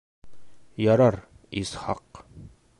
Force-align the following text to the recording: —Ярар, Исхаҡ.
—Ярар, 0.85 1.19
Исхаҡ. 1.63 2.25